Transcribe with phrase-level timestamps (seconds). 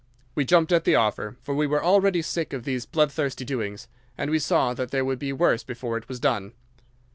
[0.33, 4.31] We jumped at the offer, for we were already sick of these bloodthirsty doings, and
[4.31, 6.53] we saw that there would be worse before it was done.